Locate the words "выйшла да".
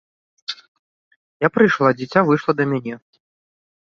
2.29-2.69